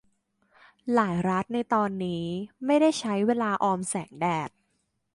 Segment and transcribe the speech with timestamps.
[0.93, 2.25] หลายรัฐในตอนนี้
[2.65, 4.49] ไม่ได้ใช้เวลาออมแสงแดด